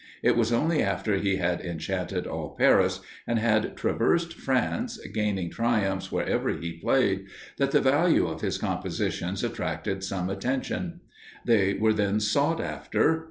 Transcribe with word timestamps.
It 0.23 0.35
was 0.35 0.51
only 0.51 0.81
after 0.81 1.17
he 1.17 1.35
had 1.35 1.61
enchanted 1.61 2.25
all 2.25 2.55
Paris, 2.57 3.01
and 3.27 3.37
had 3.37 3.77
traversed 3.77 4.33
France, 4.33 4.97
gaining 5.13 5.51
triumphs 5.51 6.11
wherever 6.11 6.49
he 6.49 6.73
played, 6.73 7.25
that 7.57 7.69
the 7.69 7.81
value 7.81 8.25
of 8.27 8.41
his 8.41 8.57
compositions 8.57 9.43
attracted 9.43 10.03
some 10.03 10.27
attention. 10.27 11.01
They 11.45 11.75
were 11.75 11.93
then 11.93 12.19
sought 12.19 12.59
after. 12.59 13.19